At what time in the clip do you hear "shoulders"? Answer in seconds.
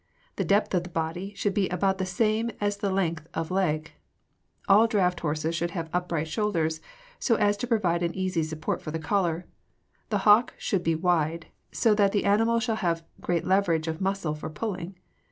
6.27-6.81